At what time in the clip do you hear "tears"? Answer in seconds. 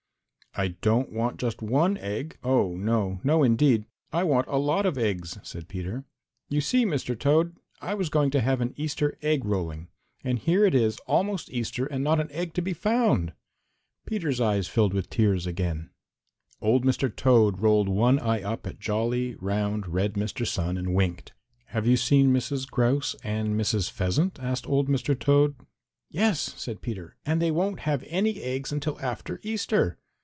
15.09-15.47